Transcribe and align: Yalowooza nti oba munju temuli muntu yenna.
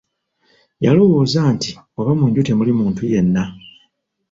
Yalowooza 0.85 1.41
nti 1.53 1.69
oba 1.99 2.11
munju 2.19 2.41
temuli 2.47 2.71
muntu 2.79 3.01
yenna. 3.11 3.43